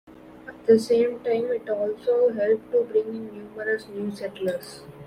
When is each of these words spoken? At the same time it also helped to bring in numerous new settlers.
At 0.47 0.65
the 0.65 0.79
same 0.79 1.19
time 1.19 1.51
it 1.51 1.69
also 1.69 2.29
helped 2.33 2.71
to 2.71 2.83
bring 2.89 3.05
in 3.05 3.33
numerous 3.37 3.87
new 3.87 4.09
settlers. 4.09 4.81